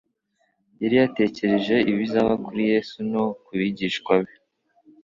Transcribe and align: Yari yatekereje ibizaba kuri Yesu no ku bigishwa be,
Yari 0.81 0.95
yatekereje 1.01 1.75
ibizaba 1.91 2.33
kuri 2.45 2.61
Yesu 2.73 2.95
no 3.11 3.23
ku 3.43 3.51
bigishwa 3.59 4.13
be, 4.25 4.35